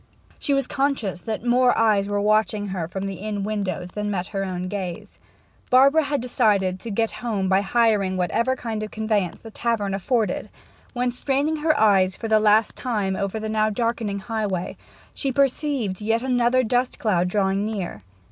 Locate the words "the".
3.05-3.17, 9.41-9.51, 12.27-12.39, 13.39-13.47